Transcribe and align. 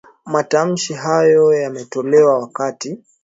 Matamshi 0.25 0.93
hayo 0.93 1.53
yametolewa 1.53 2.39
wakati 2.39 2.99